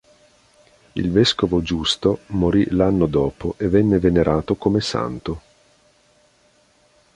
Il 0.93 1.11
vescovo 1.11 1.61
Giusto 1.61 2.21
morì 2.29 2.65
l'anno 2.71 3.05
dopo 3.05 3.53
e 3.59 3.67
venne 3.69 3.99
venerato 3.99 4.55
come 4.55 4.81
santo. 4.81 5.41